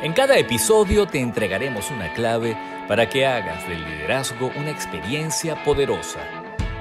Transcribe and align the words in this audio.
En 0.00 0.12
cada 0.12 0.38
episodio 0.38 1.06
te 1.08 1.18
entregaremos 1.18 1.90
una 1.90 2.12
clave 2.14 2.56
para 2.86 3.08
que 3.08 3.26
hagas 3.26 3.68
del 3.68 3.84
liderazgo 3.84 4.52
una 4.54 4.70
experiencia 4.70 5.64
poderosa. 5.64 6.20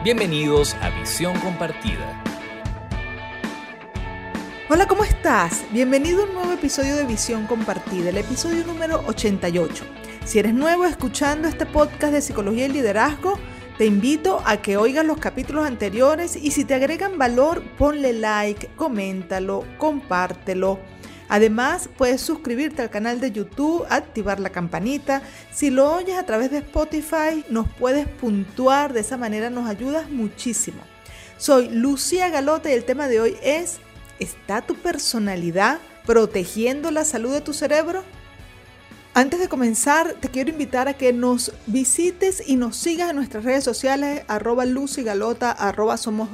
Bienvenidos 0.03 0.75
a 0.75 0.91
Visión 0.91 1.35
Compartida. 1.39 2.23
Hola, 4.69 4.85
¿cómo 4.85 5.03
estás? 5.03 5.65
Bienvenido 5.71 6.21
a 6.21 6.25
un 6.25 6.33
nuevo 6.35 6.51
episodio 6.51 6.95
de 6.95 7.05
Visión 7.05 7.47
Compartida, 7.47 8.09
el 8.09 8.17
episodio 8.17 8.63
número 8.63 9.03
88. 9.07 9.83
Si 10.23 10.37
eres 10.37 10.53
nuevo 10.53 10.85
escuchando 10.85 11.47
este 11.47 11.65
podcast 11.65 12.13
de 12.13 12.21
psicología 12.21 12.67
y 12.67 12.69
liderazgo, 12.69 13.39
te 13.79 13.87
invito 13.87 14.43
a 14.45 14.57
que 14.57 14.77
oigas 14.77 15.05
los 15.07 15.17
capítulos 15.17 15.65
anteriores 15.65 16.35
y 16.35 16.51
si 16.51 16.65
te 16.65 16.75
agregan 16.75 17.17
valor, 17.17 17.63
ponle 17.79 18.13
like, 18.13 18.67
coméntalo, 18.75 19.65
compártelo 19.79 20.79
Además, 21.29 21.89
puedes 21.97 22.21
suscribirte 22.21 22.81
al 22.81 22.89
canal 22.89 23.19
de 23.19 23.31
YouTube, 23.31 23.85
activar 23.89 24.39
la 24.39 24.49
campanita. 24.49 25.21
Si 25.51 25.69
lo 25.69 25.93
oyes 25.93 26.17
a 26.17 26.25
través 26.25 26.51
de 26.51 26.59
Spotify, 26.59 27.43
nos 27.49 27.67
puedes 27.73 28.07
puntuar, 28.07 28.93
de 28.93 29.01
esa 29.01 29.17
manera 29.17 29.49
nos 29.49 29.67
ayudas 29.69 30.09
muchísimo. 30.09 30.81
Soy 31.37 31.69
Lucía 31.69 32.29
Galote 32.29 32.69
y 32.69 32.73
el 32.73 32.85
tema 32.85 33.07
de 33.07 33.19
hoy 33.19 33.37
es, 33.43 33.79
¿está 34.19 34.61
tu 34.61 34.75
personalidad 34.75 35.79
protegiendo 36.05 36.91
la 36.91 37.03
salud 37.05 37.33
de 37.33 37.41
tu 37.41 37.53
cerebro? 37.53 38.03
Antes 39.13 39.39
de 39.39 39.49
comenzar, 39.49 40.13
te 40.13 40.29
quiero 40.29 40.51
invitar 40.51 40.87
a 40.87 40.93
que 40.93 41.11
nos 41.11 41.51
visites 41.65 42.43
y 42.45 42.55
nos 42.55 42.77
sigas 42.77 43.09
en 43.09 43.15
nuestras 43.15 43.43
redes 43.43 43.63
sociales, 43.63 44.21
arroba 44.27 44.63
Galota, 44.65 45.51
arroba 45.51 45.97
Somos 45.97 46.29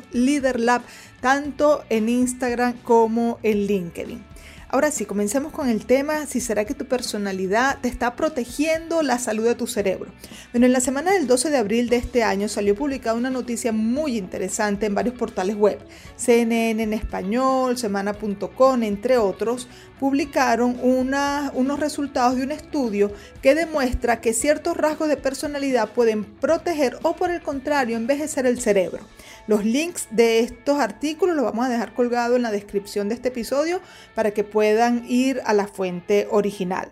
tanto 1.21 1.83
en 1.89 2.09
Instagram 2.09 2.73
como 2.83 3.39
en 3.41 3.67
LinkedIn. 3.67 4.32
Ahora 4.73 4.89
sí, 4.89 5.05
comencemos 5.05 5.51
con 5.51 5.69
el 5.69 5.85
tema, 5.85 6.25
si 6.25 6.41
será 6.41 6.65
que 6.65 6.73
tu 6.73 6.85
personalidad 6.85 7.77
te 7.81 7.87
está 7.87 8.15
protegiendo 8.15 9.03
la 9.03 9.19
salud 9.19 9.45
de 9.45 9.53
tu 9.53 9.67
cerebro. 9.67 10.11
Bueno, 10.51 10.65
en 10.65 10.73
la 10.73 10.79
semana 10.79 11.11
del 11.11 11.27
12 11.27 11.51
de 11.51 11.57
abril 11.57 11.89
de 11.89 11.97
este 11.97 12.23
año 12.23 12.49
salió 12.49 12.73
publicada 12.73 13.15
una 13.15 13.29
noticia 13.29 13.71
muy 13.71 14.17
interesante 14.17 14.87
en 14.87 14.95
varios 14.95 15.13
portales 15.13 15.57
web. 15.57 15.77
CNN 16.15 16.81
en 16.81 16.93
español, 16.93 17.77
semana.com, 17.77 18.81
entre 18.81 19.19
otros, 19.19 19.67
publicaron 19.99 20.75
unos 20.81 21.79
resultados 21.79 22.35
de 22.35 22.41
un 22.41 22.51
estudio 22.51 23.11
que 23.43 23.53
demuestra 23.53 24.21
que 24.21 24.33
ciertos 24.33 24.75
rasgos 24.75 25.07
de 25.07 25.17
personalidad 25.17 25.89
pueden 25.93 26.23
proteger 26.23 26.97
o 27.03 27.15
por 27.15 27.29
el 27.29 27.43
contrario 27.43 27.95
envejecer 27.95 28.47
el 28.47 28.59
cerebro. 28.59 29.03
Los 29.45 29.65
links 29.65 30.07
de 30.09 30.39
estos 30.39 30.79
artículos 30.79 31.35
los 31.35 31.43
vamos 31.43 31.65
a 31.65 31.69
dejar 31.69 31.93
colgados 31.93 32.37
en 32.37 32.43
la 32.43 32.51
descripción 32.51 33.09
de 33.09 33.15
este 33.15 33.27
episodio 33.27 33.81
para 34.15 34.31
que 34.31 34.45
puedan 34.45 35.05
ir 35.09 35.41
a 35.45 35.53
la 35.53 35.67
fuente 35.67 36.27
original. 36.31 36.89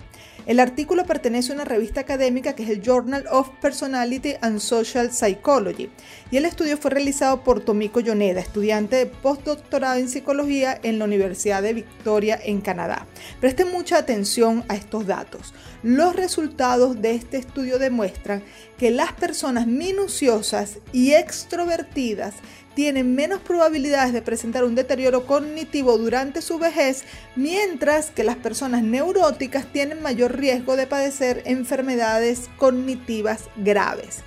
El 0.52 0.60
artículo 0.60 1.06
pertenece 1.06 1.54
a 1.54 1.56
una 1.56 1.64
revista 1.64 2.02
académica 2.02 2.56
que 2.56 2.64
es 2.64 2.70
el 2.70 2.82
Journal 2.82 3.24
of 3.32 3.48
Personality 3.62 4.34
and 4.42 4.60
Social 4.60 5.10
Psychology 5.10 5.90
y 6.30 6.36
el 6.36 6.44
estudio 6.44 6.78
fue 6.78 6.92
realizado 6.92 7.42
por 7.42 7.62
Tomiko 7.62 8.02
Yoneda, 8.02 8.42
estudiante 8.42 8.98
de 8.98 9.06
postdoctorado 9.06 9.98
en 9.98 10.10
psicología 10.10 10.78
en 10.84 11.00
la 11.00 11.06
Universidad 11.06 11.62
de 11.64 11.76
Victoria 11.76 12.38
en 12.44 12.60
Canadá. 12.60 13.08
Presten 13.40 13.72
mucha 13.72 13.98
atención 13.98 14.66
a 14.68 14.76
estos 14.76 15.08
datos. 15.08 15.54
Los 15.84 16.18
resultados 16.18 17.02
de 17.02 17.16
este 17.16 17.38
estudio 17.38 17.80
demuestran 17.80 18.44
que 18.78 18.92
las 18.92 19.14
personas 19.14 19.68
minuciosas 19.68 20.80
y 20.92 21.14
extrovertidas 21.14 22.34
tienen 22.74 23.16
menos 23.16 23.42
probabilidades 23.42 24.14
de 24.14 24.22
presentar 24.22 24.64
un 24.64 24.76
deterioro 24.76 25.26
cognitivo 25.26 25.98
durante 25.98 26.42
su 26.42 26.58
vejez, 26.58 27.04
mientras 27.36 28.12
que 28.12 28.24
las 28.24 28.38
personas 28.38 28.84
neuróticas 28.84 29.66
tienen 29.72 30.02
mayor 30.02 30.38
riesgo 30.38 30.76
de 30.76 30.88
padecer 30.88 31.42
enfermedades 31.46 32.50
cognitivas 32.58 33.50
graves. 33.58 34.20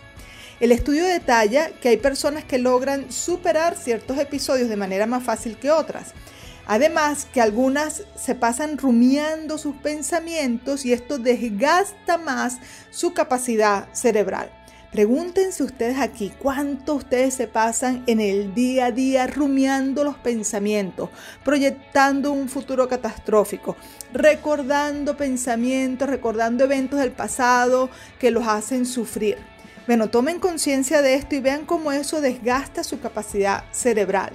El 0.61 0.73
estudio 0.73 1.05
detalla 1.05 1.71
que 1.81 1.89
hay 1.89 1.97
personas 1.97 2.45
que 2.45 2.59
logran 2.59 3.11
superar 3.11 3.77
ciertos 3.77 4.19
episodios 4.19 4.69
de 4.69 4.77
manera 4.77 5.07
más 5.07 5.25
fácil 5.25 5.57
que 5.57 5.71
otras. 5.71 6.13
Además, 6.67 7.27
que 7.33 7.41
algunas 7.41 8.05
se 8.17 8.35
pasan 8.35 8.79
rumiando 8.79 9.59
sus 9.59 9.77
pensamientos 9.77 10.87
y 10.87 10.93
esto 10.93 11.19
desgasta 11.19 12.17
más 12.17 12.59
su 12.91 13.13
capacidad 13.13 13.89
cerebral. 13.93 14.51
Pregúntense 14.95 15.65
ustedes 15.65 15.99
aquí 15.99 16.33
cuánto 16.39 16.95
ustedes 16.95 17.35
se 17.35 17.49
pasan 17.49 18.05
en 18.07 18.21
el 18.21 18.55
día 18.55 18.87
a 18.87 18.91
día 18.93 19.27
rumiando 19.27 20.05
los 20.05 20.15
pensamientos, 20.15 21.11
proyectando 21.45 22.31
un 22.31 22.49
futuro 22.49 22.89
catastrófico, 22.89 23.77
recordando 24.13 25.17
pensamientos, 25.17 26.09
recordando 26.09 26.63
eventos 26.63 27.01
del 27.01 27.11
pasado 27.11 27.91
que 28.21 28.31
los 28.31 28.47
hacen 28.47 28.87
sufrir. 28.87 29.37
Bueno, 29.89 30.11
tomen 30.11 30.39
conciencia 30.39 31.03
de 31.03 31.17
esto 31.17 31.35
y 31.35 31.41
vean 31.41 31.67
cómo 31.67 31.91
eso 31.91 32.21
desgasta 32.21 32.85
su 32.85 33.01
capacidad 33.01 33.65
cerebral. 33.73 34.31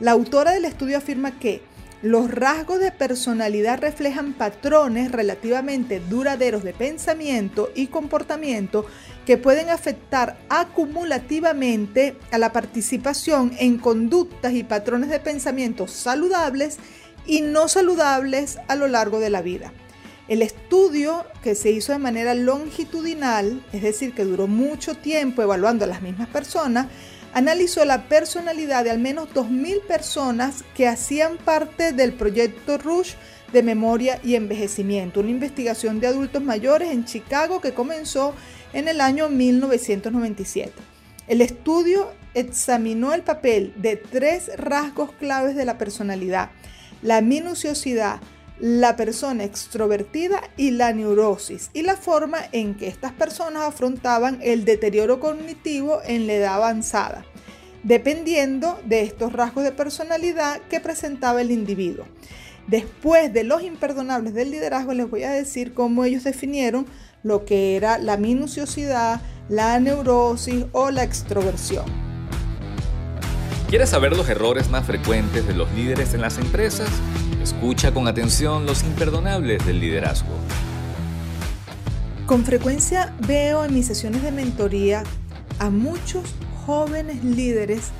La 0.00 0.10
autora 0.10 0.50
del 0.50 0.64
estudio 0.64 0.98
afirma 0.98 1.38
que 1.38 1.62
los 2.02 2.32
rasgos 2.32 2.80
de 2.80 2.90
personalidad 2.90 3.78
reflejan 3.80 4.32
patrones 4.32 5.12
relativamente 5.12 6.00
duraderos 6.00 6.64
de 6.64 6.72
pensamiento 6.72 7.70
y 7.76 7.86
comportamiento 7.86 8.86
que 9.26 9.38
pueden 9.38 9.70
afectar 9.70 10.38
acumulativamente 10.48 12.16
a 12.30 12.38
la 12.38 12.52
participación 12.52 13.52
en 13.58 13.78
conductas 13.78 14.52
y 14.52 14.64
patrones 14.64 15.10
de 15.10 15.20
pensamiento 15.20 15.86
saludables 15.86 16.78
y 17.26 17.40
no 17.40 17.68
saludables 17.68 18.58
a 18.68 18.74
lo 18.74 18.88
largo 18.88 19.20
de 19.20 19.30
la 19.30 19.42
vida. 19.42 19.72
El 20.28 20.42
estudio 20.42 21.26
que 21.42 21.54
se 21.54 21.70
hizo 21.70 21.92
de 21.92 21.98
manera 21.98 22.34
longitudinal, 22.34 23.62
es 23.72 23.82
decir, 23.82 24.14
que 24.14 24.24
duró 24.24 24.46
mucho 24.46 24.94
tiempo 24.94 25.42
evaluando 25.42 25.84
a 25.84 25.88
las 25.88 26.02
mismas 26.02 26.28
personas, 26.28 26.86
analizó 27.34 27.84
la 27.84 28.08
personalidad 28.08 28.84
de 28.84 28.90
al 28.90 28.98
menos 28.98 29.28
2.000 29.34 29.82
personas 29.82 30.64
que 30.74 30.86
hacían 30.86 31.38
parte 31.38 31.92
del 31.92 32.12
proyecto 32.12 32.78
Rush 32.78 33.14
de 33.52 33.62
memoria 33.62 34.20
y 34.22 34.34
envejecimiento, 34.34 35.20
una 35.20 35.30
investigación 35.30 36.00
de 36.00 36.06
adultos 36.06 36.42
mayores 36.42 36.90
en 36.90 37.04
Chicago 37.04 37.60
que 37.60 37.74
comenzó 37.74 38.34
en 38.72 38.88
el 38.88 39.00
año 39.00 39.28
1997. 39.28 40.72
El 41.28 41.40
estudio 41.40 42.10
examinó 42.34 43.14
el 43.14 43.22
papel 43.22 43.72
de 43.76 43.96
tres 43.96 44.50
rasgos 44.56 45.12
claves 45.12 45.54
de 45.56 45.64
la 45.64 45.78
personalidad, 45.78 46.50
la 47.02 47.20
minuciosidad, 47.20 48.20
la 48.58 48.96
persona 48.96 49.44
extrovertida 49.44 50.40
y 50.56 50.70
la 50.70 50.92
neurosis, 50.92 51.70
y 51.72 51.82
la 51.82 51.96
forma 51.96 52.38
en 52.52 52.74
que 52.74 52.88
estas 52.88 53.12
personas 53.12 53.62
afrontaban 53.64 54.38
el 54.42 54.64
deterioro 54.64 55.20
cognitivo 55.20 56.00
en 56.06 56.26
la 56.26 56.34
edad 56.34 56.54
avanzada, 56.54 57.24
dependiendo 57.82 58.80
de 58.84 59.02
estos 59.02 59.32
rasgos 59.32 59.64
de 59.64 59.72
personalidad 59.72 60.60
que 60.70 60.80
presentaba 60.80 61.40
el 61.40 61.50
individuo. 61.50 62.06
Después 62.68 63.32
de 63.32 63.42
los 63.42 63.62
imperdonables 63.62 64.34
del 64.34 64.52
liderazgo, 64.52 64.94
les 64.94 65.10
voy 65.10 65.24
a 65.24 65.32
decir 65.32 65.74
cómo 65.74 66.04
ellos 66.04 66.22
definieron 66.22 66.86
lo 67.22 67.44
que 67.44 67.76
era 67.76 67.98
la 67.98 68.16
minuciosidad, 68.16 69.20
la 69.48 69.78
neurosis 69.80 70.66
o 70.72 70.90
la 70.90 71.02
extroversión. 71.02 71.84
¿Quieres 73.68 73.90
saber 73.90 74.14
los 74.16 74.28
errores 74.28 74.68
más 74.68 74.84
frecuentes 74.84 75.46
de 75.46 75.54
los 75.54 75.70
líderes 75.72 76.12
en 76.14 76.20
las 76.20 76.38
empresas? 76.38 76.90
Escucha 77.42 77.92
con 77.92 78.06
atención 78.06 78.66
los 78.66 78.82
imperdonables 78.82 79.64
del 79.64 79.80
liderazgo. 79.80 80.34
Con 82.26 82.44
frecuencia 82.44 83.14
veo 83.26 83.64
en 83.64 83.74
mis 83.74 83.86
sesiones 83.86 84.22
de 84.22 84.30
mentoría 84.30 85.04
a 85.58 85.70
muchos 85.70 86.34
jóvenes 86.66 87.24
líderes 87.24 87.90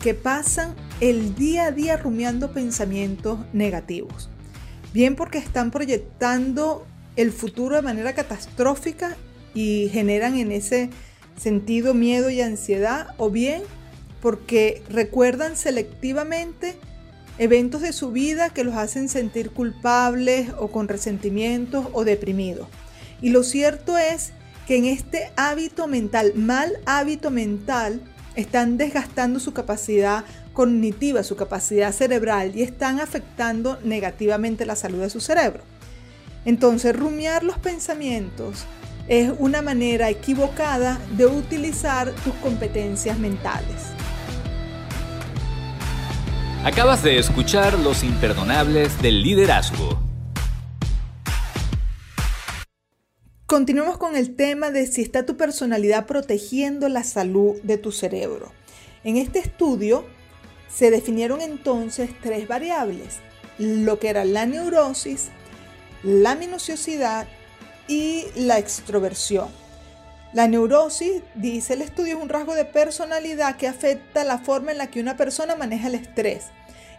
que 0.00 0.14
pasan 0.14 0.74
el 1.00 1.34
día 1.34 1.66
a 1.66 1.70
día 1.70 1.96
rumiando 1.96 2.52
pensamientos 2.52 3.38
negativos. 3.52 4.28
Bien 4.92 5.16
porque 5.16 5.38
están 5.38 5.70
proyectando 5.70 6.86
el 7.16 7.32
futuro 7.32 7.76
de 7.76 7.82
manera 7.82 8.14
catastrófica 8.14 9.16
y 9.54 9.88
generan 9.92 10.36
en 10.36 10.52
ese 10.52 10.90
sentido 11.36 11.94
miedo 11.94 12.30
y 12.30 12.40
ansiedad, 12.40 13.14
o 13.18 13.30
bien 13.30 13.62
porque 14.20 14.82
recuerdan 14.88 15.56
selectivamente 15.56 16.76
eventos 17.38 17.82
de 17.82 17.92
su 17.92 18.10
vida 18.10 18.50
que 18.50 18.64
los 18.64 18.74
hacen 18.74 19.08
sentir 19.08 19.50
culpables 19.50 20.50
o 20.58 20.68
con 20.68 20.88
resentimientos 20.88 21.86
o 21.92 22.04
deprimidos. 22.04 22.68
Y 23.20 23.30
lo 23.30 23.42
cierto 23.42 23.98
es 23.98 24.32
que 24.66 24.76
en 24.76 24.86
este 24.86 25.30
hábito 25.36 25.86
mental, 25.86 26.32
mal 26.34 26.72
hábito 26.86 27.30
mental, 27.30 28.00
están 28.34 28.78
desgastando 28.78 29.38
su 29.38 29.52
capacidad 29.52 30.24
cognitiva, 30.52 31.22
su 31.22 31.36
capacidad 31.36 31.92
cerebral 31.92 32.56
y 32.56 32.62
están 32.62 33.00
afectando 33.00 33.78
negativamente 33.84 34.66
la 34.66 34.76
salud 34.76 35.00
de 35.00 35.10
su 35.10 35.20
cerebro. 35.20 35.62
Entonces, 36.44 36.94
rumiar 36.94 37.42
los 37.42 37.58
pensamientos 37.58 38.66
es 39.08 39.32
una 39.38 39.62
manera 39.62 40.10
equivocada 40.10 40.98
de 41.16 41.26
utilizar 41.26 42.12
tus 42.24 42.34
competencias 42.34 43.18
mentales. 43.18 43.94
Acabas 46.64 47.02
de 47.02 47.18
escuchar 47.18 47.78
Los 47.78 48.02
Imperdonables 48.02 49.00
del 49.02 49.22
Liderazgo. 49.22 50.00
Continuemos 53.46 53.98
con 53.98 54.16
el 54.16 54.34
tema 54.34 54.70
de 54.70 54.86
si 54.86 55.02
está 55.02 55.26
tu 55.26 55.36
personalidad 55.36 56.06
protegiendo 56.06 56.88
la 56.88 57.04
salud 57.04 57.60
de 57.62 57.76
tu 57.76 57.92
cerebro. 57.92 58.50
En 59.04 59.18
este 59.18 59.38
estudio 59.38 60.06
se 60.74 60.90
definieron 60.90 61.42
entonces 61.42 62.10
tres 62.22 62.48
variables, 62.48 63.18
lo 63.58 63.98
que 63.98 64.08
era 64.08 64.24
la 64.24 64.46
neurosis, 64.46 65.28
la 66.04 66.34
minuciosidad 66.34 67.26
y 67.88 68.26
la 68.36 68.58
extroversión. 68.58 69.48
La 70.34 70.48
neurosis, 70.48 71.22
dice 71.34 71.72
el 71.74 71.82
estudio, 71.82 72.16
es 72.16 72.22
un 72.22 72.28
rasgo 72.28 72.54
de 72.54 72.66
personalidad 72.66 73.56
que 73.56 73.68
afecta 73.68 74.22
la 74.24 74.38
forma 74.38 74.72
en 74.72 74.78
la 74.78 74.88
que 74.88 75.00
una 75.00 75.16
persona 75.16 75.56
maneja 75.56 75.88
el 75.88 75.94
estrés. 75.94 76.46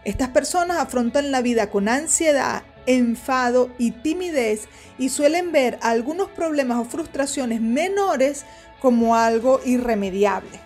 Estas 0.04 0.30
personas 0.30 0.78
afrontan 0.78 1.30
la 1.30 1.40
vida 1.40 1.70
con 1.70 1.88
ansiedad, 1.88 2.62
enfado 2.86 3.70
y 3.78 3.92
timidez 3.92 4.68
y 4.98 5.10
suelen 5.10 5.52
ver 5.52 5.78
algunos 5.82 6.28
problemas 6.30 6.78
o 6.78 6.84
frustraciones 6.84 7.60
menores 7.60 8.44
como 8.80 9.14
algo 9.14 9.60
irremediable. 9.64 10.60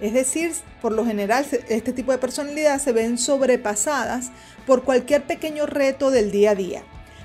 Es 0.00 0.12
decir, 0.12 0.52
por 0.80 0.92
lo 0.92 1.04
general 1.04 1.46
este 1.68 1.92
tipo 1.92 2.12
de 2.12 2.18
personalidad 2.18 2.80
se 2.80 2.92
ven 2.92 3.18
sobrepasadas 3.18 4.30
por 4.66 4.84
cualquier 4.84 5.24
pequeño 5.24 5.66
reto 5.66 6.10
del 6.10 6.30
día 6.30 6.52
a 6.52 6.54
día. 6.54 6.82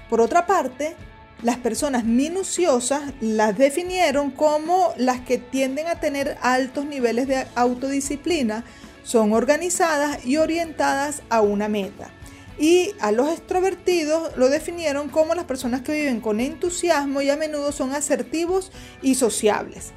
Por 0.09 0.21
otra 0.21 0.45
parte, 0.47 0.95
las 1.43 1.57
personas 1.57 2.03
minuciosas 2.03 3.13
las 3.21 3.57
definieron 3.57 4.31
como 4.31 4.93
las 4.97 5.21
que 5.21 5.37
tienden 5.37 5.87
a 5.87 5.99
tener 5.99 6.37
altos 6.41 6.85
niveles 6.85 7.27
de 7.27 7.45
autodisciplina, 7.55 8.65
son 9.03 9.33
organizadas 9.33 10.25
y 10.25 10.37
orientadas 10.37 11.21
a 11.29 11.41
una 11.41 11.69
meta. 11.69 12.09
Y 12.57 12.91
a 12.99 13.11
los 13.13 13.29
extrovertidos 13.29 14.35
lo 14.35 14.49
definieron 14.49 15.07
como 15.07 15.33
las 15.33 15.45
personas 15.45 15.81
que 15.81 15.93
viven 15.93 16.19
con 16.19 16.41
entusiasmo 16.41 17.21
y 17.21 17.29
a 17.29 17.37
menudo 17.37 17.71
son 17.71 17.93
asertivos 17.93 18.71
y 19.01 19.15
sociables. 19.15 19.93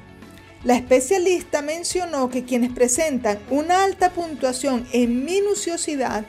La 0.63 0.75
especialista 0.75 1.61
mencionó 1.61 2.29
que 2.29 2.45
quienes 2.45 2.71
presentan 2.71 3.37
una 3.49 3.83
alta 3.83 4.11
puntuación 4.11 4.87
en 4.93 5.25
minuciosidad 5.25 6.25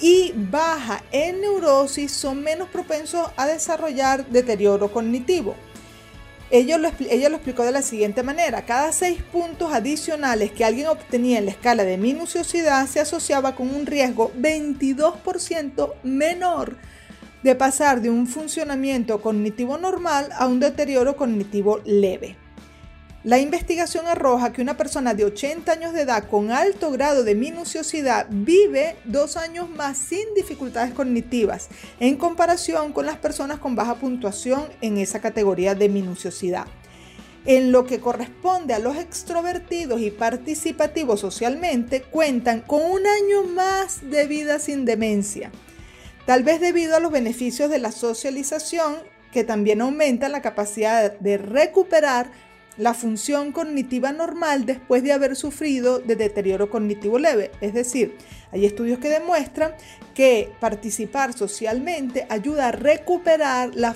y 0.00 0.32
baja 0.34 1.02
en 1.12 1.40
neurosis 1.40 2.12
son 2.12 2.42
menos 2.42 2.68
propensos 2.68 3.28
a 3.36 3.46
desarrollar 3.46 4.26
deterioro 4.26 4.92
cognitivo. 4.92 5.54
Ella 6.50 6.78
lo, 6.78 6.88
explicó 6.88 7.64
de 7.64 7.72
la 7.72 7.82
siguiente 7.82 8.22
manera. 8.22 8.64
Cada 8.64 8.92
seis 8.92 9.22
puntos 9.22 9.72
adicionales 9.72 10.52
que 10.52 10.64
alguien 10.64 10.88
obtenía 10.88 11.38
en 11.38 11.46
la 11.46 11.50
escala 11.50 11.84
de 11.84 11.96
minuciosidad 11.96 12.86
se 12.86 13.00
asociaba 13.00 13.56
con 13.56 13.74
un 13.74 13.86
riesgo 13.86 14.30
22% 14.38 15.94
menor 16.02 16.76
de 17.42 17.54
pasar 17.54 18.00
de 18.00 18.10
un 18.10 18.26
funcionamiento 18.26 19.20
cognitivo 19.20 19.78
normal 19.78 20.28
a 20.36 20.46
un 20.46 20.60
deterioro 20.60 21.16
cognitivo 21.16 21.80
leve. 21.84 22.36
La 23.24 23.38
investigación 23.38 24.06
arroja 24.06 24.52
que 24.52 24.60
una 24.60 24.76
persona 24.76 25.14
de 25.14 25.24
80 25.24 25.72
años 25.72 25.94
de 25.94 26.02
edad 26.02 26.28
con 26.28 26.50
alto 26.50 26.90
grado 26.90 27.24
de 27.24 27.34
minuciosidad 27.34 28.26
vive 28.28 28.96
dos 29.06 29.38
años 29.38 29.70
más 29.70 29.96
sin 29.96 30.34
dificultades 30.36 30.92
cognitivas 30.92 31.70
en 32.00 32.16
comparación 32.16 32.92
con 32.92 33.06
las 33.06 33.16
personas 33.16 33.60
con 33.60 33.76
baja 33.76 33.94
puntuación 33.94 34.66
en 34.82 34.98
esa 34.98 35.22
categoría 35.22 35.74
de 35.74 35.88
minuciosidad. 35.88 36.66
En 37.46 37.72
lo 37.72 37.86
que 37.86 37.98
corresponde 37.98 38.74
a 38.74 38.78
los 38.78 38.98
extrovertidos 38.98 40.02
y 40.02 40.10
participativos 40.10 41.20
socialmente, 41.20 42.02
cuentan 42.02 42.60
con 42.60 42.82
un 42.82 43.06
año 43.06 43.44
más 43.54 44.10
de 44.10 44.26
vida 44.26 44.58
sin 44.58 44.84
demencia, 44.84 45.50
tal 46.26 46.42
vez 46.42 46.60
debido 46.60 46.94
a 46.94 47.00
los 47.00 47.10
beneficios 47.10 47.70
de 47.70 47.78
la 47.78 47.90
socialización 47.90 48.96
que 49.32 49.44
también 49.44 49.80
aumentan 49.80 50.30
la 50.30 50.42
capacidad 50.42 51.18
de 51.18 51.38
recuperar 51.38 52.30
la 52.76 52.94
función 52.94 53.52
cognitiva 53.52 54.12
normal 54.12 54.66
después 54.66 55.02
de 55.02 55.12
haber 55.12 55.36
sufrido 55.36 56.00
de 56.00 56.16
deterioro 56.16 56.70
cognitivo 56.70 57.18
leve. 57.18 57.52
Es 57.60 57.72
decir, 57.74 58.16
hay 58.52 58.66
estudios 58.66 58.98
que 58.98 59.08
demuestran 59.08 59.72
que 60.14 60.50
participar 60.60 61.32
socialmente 61.32 62.26
ayuda 62.28 62.68
a 62.68 62.72
recuperar 62.72 63.72
la, 63.74 63.94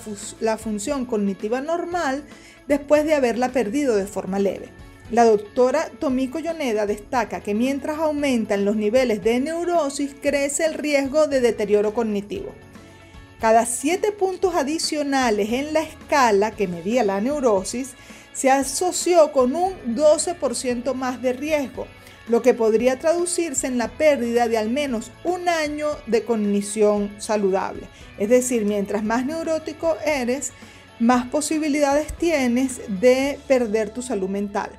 función 0.58 1.06
cognitiva 1.06 1.60
normal 1.60 2.24
después 2.66 3.04
de 3.04 3.14
haberla 3.14 3.50
perdido 3.50 3.96
de 3.96 4.06
forma 4.06 4.38
leve. 4.38 4.68
La 5.10 5.24
doctora 5.24 5.88
Tomiko 5.98 6.38
Yoneda 6.38 6.84
destaca 6.84 7.40
que 7.40 7.54
mientras 7.54 7.98
aumentan 7.98 8.64
los 8.64 8.76
niveles 8.76 9.24
de 9.24 9.40
neurosis, 9.40 10.14
crece 10.20 10.66
el 10.66 10.74
riesgo 10.74 11.26
de 11.26 11.40
deterioro 11.40 11.94
cognitivo. 11.94 12.52
Cada 13.40 13.64
siete 13.64 14.12
puntos 14.12 14.54
adicionales 14.54 15.50
en 15.52 15.72
la 15.72 15.80
escala 15.80 16.50
que 16.50 16.68
medía 16.68 17.04
la 17.04 17.20
neurosis 17.20 17.94
se 18.38 18.52
asoció 18.52 19.32
con 19.32 19.56
un 19.56 19.96
12% 19.96 20.94
más 20.94 21.20
de 21.20 21.32
riesgo, 21.32 21.88
lo 22.28 22.40
que 22.40 22.54
podría 22.54 22.96
traducirse 22.96 23.66
en 23.66 23.78
la 23.78 23.88
pérdida 23.88 24.46
de 24.46 24.56
al 24.56 24.70
menos 24.70 25.10
un 25.24 25.48
año 25.48 25.88
de 26.06 26.22
cognición 26.22 27.12
saludable. 27.18 27.88
Es 28.16 28.28
decir, 28.28 28.64
mientras 28.64 29.02
más 29.02 29.26
neurótico 29.26 29.96
eres, 30.06 30.52
más 31.00 31.26
posibilidades 31.26 32.12
tienes 32.12 32.80
de 33.00 33.40
perder 33.48 33.90
tu 33.90 34.02
salud 34.02 34.28
mental, 34.28 34.70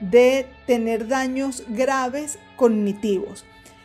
de 0.00 0.48
tener 0.66 1.06
daños 1.06 1.62
graves 1.68 2.40
cognitivos. 2.56 3.44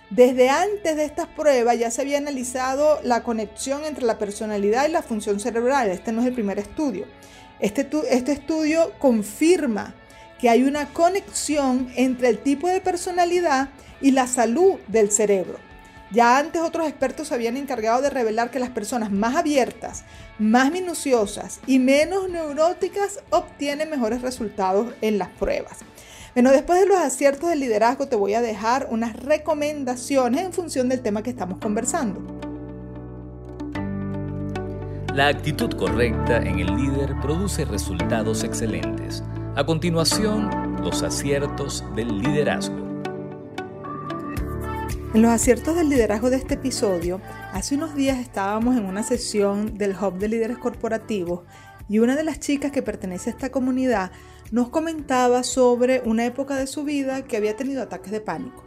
Desde 0.09 0.49
antes 0.49 0.95
de 0.95 1.05
estas 1.05 1.27
pruebas 1.27 1.77
ya 1.77 1.91
se 1.91 2.01
había 2.01 2.17
analizado 2.17 2.99
la 3.03 3.21
conexión 3.21 3.85
entre 3.85 4.03
la 4.03 4.17
personalidad 4.17 4.89
y 4.89 4.91
la 4.91 5.03
función 5.03 5.39
cerebral. 5.39 5.91
Este 5.91 6.11
no 6.11 6.21
es 6.21 6.27
el 6.27 6.33
primer 6.33 6.57
estudio. 6.57 7.05
Este, 7.61 7.87
este, 8.09 8.31
estudio 8.31 8.91
confirma 8.97 9.93
que 10.39 10.49
hay 10.49 10.63
una 10.63 10.91
conexión 10.91 11.91
entre 11.95 12.29
el 12.29 12.39
tipo 12.39 12.67
de 12.67 12.81
personalidad 12.81 13.69
y 14.01 14.11
la 14.11 14.25
salud 14.25 14.79
del 14.87 15.11
cerebro. 15.11 15.59
Ya 16.11 16.39
antes 16.39 16.61
otros 16.61 16.87
expertos 16.87 17.27
se 17.27 17.35
habían 17.35 17.55
encargado 17.55 18.01
de 18.01 18.09
revelar 18.09 18.49
que 18.49 18.59
las 18.59 18.71
personas 18.71 19.11
más 19.11 19.35
abiertas, 19.35 20.03
más 20.39 20.71
minuciosas 20.71 21.59
y 21.67 21.77
menos 21.77 22.29
neuróticas 22.29 23.19
obtienen 23.29 23.91
mejores 23.91 24.21
resultados 24.21 24.93
en 25.01 25.19
las 25.19 25.29
pruebas. 25.29 25.77
Bueno, 26.33 26.51
después 26.51 26.79
de 26.79 26.87
los 26.87 26.97
aciertos 26.97 27.49
del 27.49 27.59
liderazgo 27.59 28.07
te 28.07 28.15
voy 28.15 28.33
a 28.33 28.41
dejar 28.41 28.87
unas 28.89 29.15
recomendaciones 29.15 30.41
en 30.41 30.51
función 30.51 30.89
del 30.89 31.01
tema 31.01 31.21
que 31.21 31.29
estamos 31.29 31.59
conversando. 31.59 32.50
La 35.13 35.27
actitud 35.27 35.73
correcta 35.73 36.37
en 36.37 36.59
el 36.59 36.73
líder 36.73 37.19
produce 37.21 37.65
resultados 37.65 38.45
excelentes. 38.45 39.21
A 39.57 39.65
continuación, 39.65 40.49
los 40.81 41.03
aciertos 41.03 41.83
del 41.97 42.19
liderazgo. 42.19 42.77
En 45.13 45.21
los 45.21 45.31
aciertos 45.31 45.75
del 45.75 45.89
liderazgo 45.89 46.29
de 46.29 46.37
este 46.37 46.53
episodio, 46.53 47.19
hace 47.51 47.75
unos 47.75 47.93
días 47.93 48.19
estábamos 48.19 48.77
en 48.77 48.85
una 48.85 49.03
sesión 49.03 49.77
del 49.77 49.97
Hub 50.01 50.17
de 50.17 50.29
Líderes 50.29 50.57
Corporativos 50.57 51.41
y 51.89 51.99
una 51.99 52.15
de 52.15 52.23
las 52.23 52.39
chicas 52.39 52.71
que 52.71 52.81
pertenece 52.81 53.31
a 53.31 53.33
esta 53.33 53.51
comunidad 53.51 54.13
nos 54.51 54.69
comentaba 54.69 55.43
sobre 55.43 56.01
una 56.05 56.23
época 56.25 56.55
de 56.55 56.67
su 56.67 56.85
vida 56.85 57.23
que 57.23 57.35
había 57.35 57.57
tenido 57.57 57.81
ataques 57.81 58.13
de 58.13 58.21
pánico 58.21 58.63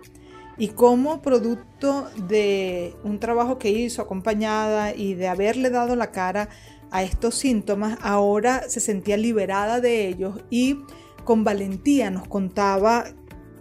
y 0.56 0.68
cómo 0.68 1.20
producto 1.22 2.08
de 2.28 2.94
un 3.02 3.18
trabajo 3.18 3.58
que 3.58 3.70
hizo 3.70 4.02
acompañada 4.02 4.94
y 4.94 5.14
de 5.14 5.28
haberle 5.28 5.70
dado 5.70 5.96
la 5.96 6.10
cara 6.10 6.48
a 6.90 7.02
estos 7.02 7.34
síntomas, 7.34 7.98
ahora 8.02 8.68
se 8.68 8.80
sentía 8.80 9.16
liberada 9.16 9.80
de 9.80 10.06
ellos 10.06 10.40
y 10.50 10.78
con 11.24 11.42
valentía 11.42 12.10
nos 12.10 12.28
contaba 12.28 13.06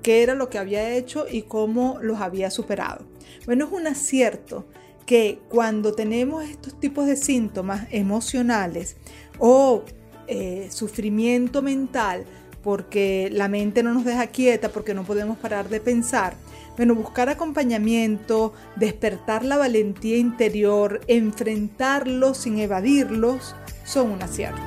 qué 0.04 0.22
era 0.22 0.36
lo 0.36 0.50
que 0.50 0.60
había 0.60 0.94
hecho 0.96 1.26
y 1.30 1.44
cómo 1.44 1.98
los 2.02 2.20
había 2.20 2.52
superado. 2.52 3.06
Bueno, 3.46 3.66
es 3.66 3.72
un 3.72 3.88
acierto 3.88 4.68
que 5.06 5.40
cuando 5.50 5.94
tenemos 5.94 6.44
estos 6.46 6.80
tipos 6.80 7.08
de 7.08 7.16
síntomas 7.16 7.88
emocionales 7.92 8.98
o 9.40 9.84
eh, 10.28 10.68
sufrimiento 10.70 11.62
mental, 11.62 12.26
porque 12.62 13.30
la 13.32 13.50
mente 13.50 13.84
no 13.84 13.94
nos 13.94 14.06
deja 14.06 14.28
quieta, 14.28 14.70
porque 14.70 14.94
no 14.94 15.04
podemos 15.04 15.38
parar 15.38 15.68
de 15.68 15.82
pensar, 15.82 16.36
bueno, 16.78 16.96
buscar 16.96 17.30
acompañamiento, 17.30 18.54
despertar 18.76 19.46
la 19.46 19.58
valentía 19.58 20.18
interior, 20.18 21.02
enfrentarlos 21.08 22.38
sin 22.38 22.60
evadirlos, 22.60 23.56
son 23.84 24.12
un 24.12 24.24
acierto. 24.24 24.62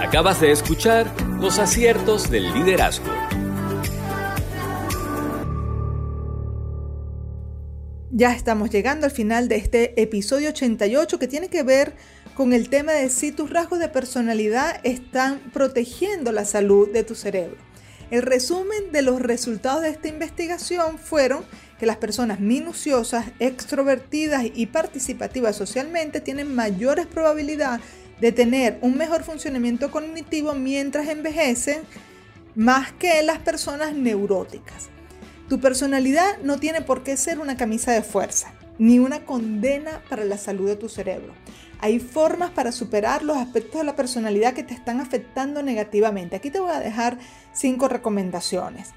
Acabas 0.00 0.40
de 0.40 0.52
escuchar 0.52 1.10
los 1.40 1.58
aciertos 1.58 2.30
del 2.30 2.52
liderazgo. 2.52 3.10
Ya 8.10 8.32
estamos 8.32 8.70
llegando 8.70 9.04
al 9.04 9.12
final 9.12 9.48
de 9.48 9.56
este 9.56 10.00
episodio 10.00 10.48
88 10.48 11.18
que 11.18 11.28
tiene 11.28 11.48
que 11.48 11.62
ver 11.62 11.94
con 12.34 12.52
el 12.52 12.70
tema 12.70 12.92
de 12.92 13.10
si 13.10 13.30
tus 13.30 13.50
rasgos 13.50 13.78
de 13.78 13.88
personalidad 13.88 14.80
están 14.84 15.38
protegiendo 15.52 16.32
la 16.32 16.44
salud 16.44 16.90
de 16.90 17.04
tu 17.04 17.14
cerebro. 17.14 17.56
El 18.10 18.22
resumen 18.22 18.92
de 18.92 19.02
los 19.02 19.20
resultados 19.20 19.82
de 19.82 19.88
esta 19.88 20.08
investigación 20.08 20.98
fueron 20.98 21.44
que 21.78 21.86
las 21.86 21.96
personas 21.96 22.38
minuciosas, 22.38 23.26
extrovertidas 23.40 24.44
y 24.54 24.66
participativas 24.66 25.56
socialmente 25.56 26.20
tienen 26.20 26.54
mayores 26.54 27.06
probabilidades 27.06 27.82
de 28.20 28.32
tener 28.32 28.78
un 28.80 28.96
mejor 28.96 29.24
funcionamiento 29.24 29.90
cognitivo 29.90 30.54
mientras 30.54 31.08
envejecen 31.08 31.82
más 32.54 32.92
que 32.92 33.22
las 33.22 33.40
personas 33.40 33.92
neuróticas. 33.92 34.88
Tu 35.48 35.60
personalidad 35.60 36.38
no 36.42 36.58
tiene 36.58 36.82
por 36.82 37.02
qué 37.02 37.16
ser 37.16 37.38
una 37.38 37.56
camisa 37.56 37.92
de 37.92 38.02
fuerza, 38.02 38.54
ni 38.78 38.98
una 38.98 39.24
condena 39.24 40.02
para 40.08 40.24
la 40.24 40.38
salud 40.38 40.68
de 40.68 40.76
tu 40.76 40.88
cerebro. 40.88 41.34
Hay 41.80 41.98
formas 41.98 42.50
para 42.50 42.72
superar 42.72 43.22
los 43.22 43.36
aspectos 43.36 43.80
de 43.80 43.86
la 43.86 43.96
personalidad 43.96 44.54
que 44.54 44.62
te 44.62 44.74
están 44.74 45.00
afectando 45.00 45.62
negativamente. 45.62 46.36
Aquí 46.36 46.50
te 46.50 46.60
voy 46.60 46.72
a 46.72 46.80
dejar 46.80 47.18
cinco 47.52 47.88
recomendaciones. 47.88 48.90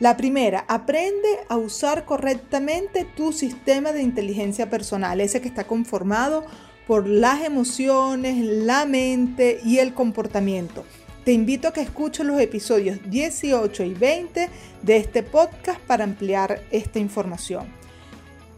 La 0.00 0.16
primera, 0.16 0.64
aprende 0.66 1.28
a 1.48 1.56
usar 1.56 2.04
correctamente 2.04 3.04
tu 3.04 3.32
sistema 3.32 3.92
de 3.92 4.02
inteligencia 4.02 4.68
personal, 4.68 5.20
ese 5.20 5.40
que 5.40 5.48
está 5.48 5.64
conformado 5.64 6.44
por 6.86 7.06
las 7.06 7.44
emociones, 7.44 8.44
la 8.44 8.84
mente 8.84 9.60
y 9.64 9.78
el 9.78 9.94
comportamiento. 9.94 10.84
Te 11.24 11.32
invito 11.32 11.68
a 11.68 11.72
que 11.72 11.82
escuches 11.82 12.26
los 12.26 12.40
episodios 12.40 12.98
18 13.08 13.84
y 13.84 13.94
20 13.94 14.48
de 14.82 14.96
este 14.96 15.22
podcast 15.22 15.78
para 15.82 16.02
ampliar 16.02 16.62
esta 16.72 16.98
información. 16.98 17.81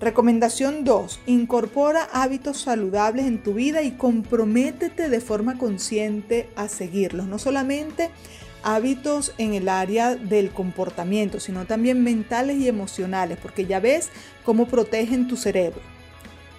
Recomendación 0.04 0.84
2. 0.84 1.20
Incorpora 1.24 2.06
hábitos 2.12 2.60
saludables 2.60 3.24
en 3.24 3.42
tu 3.42 3.54
vida 3.54 3.80
y 3.80 3.92
comprométete 3.92 5.08
de 5.08 5.20
forma 5.22 5.56
consciente 5.56 6.50
a 6.56 6.68
seguirlos. 6.68 7.26
No 7.26 7.38
solamente 7.38 8.10
hábitos 8.62 9.32
en 9.38 9.54
el 9.54 9.66
área 9.66 10.14
del 10.14 10.50
comportamiento, 10.50 11.40
sino 11.40 11.64
también 11.64 12.04
mentales 12.04 12.58
y 12.58 12.68
emocionales, 12.68 13.38
porque 13.40 13.64
ya 13.64 13.80
ves 13.80 14.10
cómo 14.44 14.66
protegen 14.66 15.26
tu 15.26 15.38
cerebro. 15.38 15.80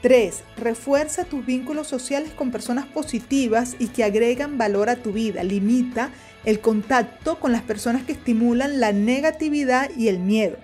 3. 0.02 0.42
Refuerza 0.58 1.24
tus 1.24 1.46
vínculos 1.46 1.86
sociales 1.86 2.32
con 2.32 2.50
personas 2.50 2.88
positivas 2.88 3.76
y 3.78 3.90
que 3.90 4.04
agregan 4.04 4.58
valor 4.58 4.90
a 4.90 4.96
tu 4.96 5.12
vida. 5.12 5.44
Limita 5.44 6.10
el 6.46 6.62
contacto 6.62 7.40
con 7.40 7.52
las 7.52 7.62
personas 7.62 8.06
que 8.06 8.14
estimulan 8.14 8.80
la 8.80 8.92
negatividad 8.92 9.92
y 9.96 10.08
el 10.08 10.18
miedo. 10.18 10.58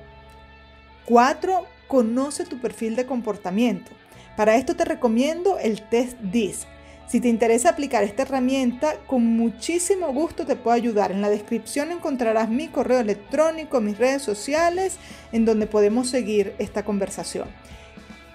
4. 1.06 1.71
Conoce 1.92 2.46
tu 2.46 2.58
perfil 2.58 2.96
de 2.96 3.06
comportamiento. 3.06 3.92
Para 4.38 4.56
esto 4.56 4.78
te 4.78 4.86
recomiendo 4.86 5.58
el 5.58 5.82
test 5.90 6.18
DISC. 6.22 6.66
Si 7.06 7.20
te 7.20 7.28
interesa 7.28 7.68
aplicar 7.68 8.06
esta 8.06 8.22
herramienta, 8.22 8.96
con 9.08 9.26
muchísimo 9.26 10.14
gusto 10.14 10.46
te 10.46 10.56
puedo 10.56 10.74
ayudar. 10.74 11.12
En 11.12 11.20
la 11.20 11.30
descripción 11.30 11.92
encontrarás 11.92 12.48
mi 12.48 12.70
correo 12.70 13.02
electrónico, 13.02 13.82
mis 13.82 13.98
redes 13.98 14.22
sociales, 14.22 15.00
en 15.34 15.44
donde 15.44 15.68
podemos 15.68 16.10
seguir 16.10 16.56
esta 16.60 16.86
conversación. 16.86 17.50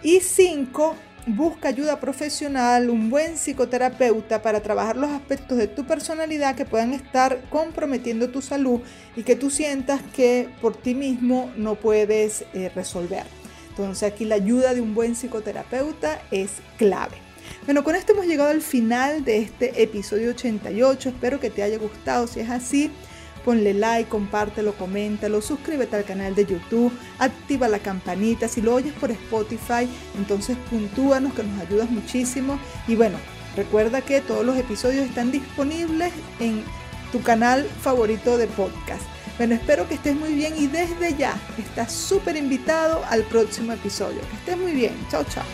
Y 0.03 0.21
5. 0.21 0.95
Busca 1.27 1.69
ayuda 1.71 1.99
profesional, 1.99 2.91
un 2.91 3.09
buen 3.09 3.39
psicoterapeuta 3.39 4.43
para 4.43 4.61
trabajar 4.61 4.99
los 4.99 5.11
aspectos 5.13 5.57
de 5.57 5.67
tu 5.67 5.87
personalidad 5.87 6.57
que 6.57 6.67
puedan 6.67 6.93
estar 6.93 7.41
comprometiendo 7.49 8.29
tu 8.29 8.43
salud 8.43 8.83
y 9.17 9.23
que 9.23 9.35
tú 9.35 9.49
sientas 9.49 10.03
que 10.15 10.51
por 10.61 10.77
ti 10.77 10.95
mismo 10.95 11.51
no 11.57 11.77
puedes 11.77 12.45
eh, 12.53 12.71
resolver. 12.75 13.25
Entonces 13.77 14.11
aquí 14.11 14.25
la 14.25 14.37
ayuda 14.37 14.73
de 14.73 14.81
un 14.81 14.95
buen 14.95 15.15
psicoterapeuta 15.15 16.23
es 16.31 16.51
clave. 16.79 17.17
Bueno, 17.67 17.85
con 17.85 17.95
esto 17.95 18.15
hemos 18.15 18.25
llegado 18.25 18.49
al 18.49 18.63
final 18.63 19.23
de 19.23 19.39
este 19.39 19.83
episodio 19.83 20.31
88. 20.31 21.11
Espero 21.11 21.41
que 21.41 21.51
te 21.51 21.63
haya 21.63 21.77
gustado. 21.77 22.27
Si 22.27 22.41
es 22.41 22.49
así, 22.49 22.91
ponle 23.45 23.75
like, 23.75 24.09
compártelo, 24.09 24.73
coméntalo, 24.73 25.43
suscríbete 25.43 25.95
al 25.95 26.05
canal 26.05 26.35
de 26.35 26.47
YouTube, 26.47 26.91
activa 27.19 27.69
la 27.69 27.79
campanita. 27.79 28.49
Si 28.49 28.63
lo 28.63 28.75
oyes 28.75 28.95
por 28.95 29.11
Spotify, 29.11 29.87
entonces 30.17 30.57
puntúanos 30.71 31.35
que 31.35 31.43
nos 31.43 31.61
ayudas 31.61 31.91
muchísimo. 31.91 32.59
Y 32.89 32.95
bueno, 32.95 33.19
recuerda 33.57 34.01
que 34.01 34.23
todos 34.23 34.45
los 34.45 34.57
episodios 34.57 35.07
están 35.07 35.31
disponibles 35.31 36.15
en 36.41 36.65
tu 37.13 37.21
canal 37.21 37.67
favorito 37.83 38.39
de 38.39 38.47
podcast. 38.47 39.16
Bueno, 39.39 39.55
espero 39.55 39.87
que 39.87 39.95
estés 39.95 40.17
muy 40.17 40.35
bien 40.35 40.55
y 40.57 40.67
desde 40.67 41.15
ya 41.15 41.39
estás 41.59 41.93
súper 41.93 42.37
invitado 42.37 43.05
al 43.09 43.23
próximo 43.25 43.73
episodio. 43.73 44.21
Que 44.21 44.37
estés 44.37 44.57
muy 44.57 44.73
bien. 44.73 44.95
Chao, 45.11 45.25
chao. 45.25 45.45